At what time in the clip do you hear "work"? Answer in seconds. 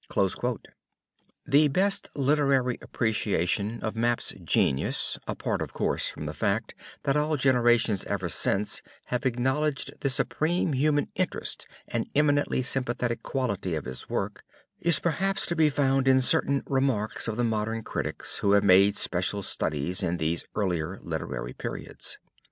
14.09-14.43